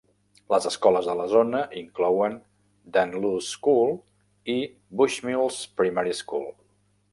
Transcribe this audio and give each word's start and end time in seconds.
Les 0.51 0.67
escoles 0.69 1.09
de 1.09 1.13
la 1.19 1.27
zona 1.33 1.59
inclouen 1.81 2.39
Dunluce 2.97 3.47
School 3.53 3.95
i 4.57 4.59
Bushmills 5.03 5.63
Primary 5.83 6.19
School. 6.25 6.53